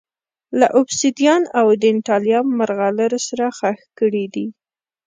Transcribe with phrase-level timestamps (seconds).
[0.59, 4.47] له اوبسیدیان او ډینټالیم مرغلرو سره ښخ کړي دي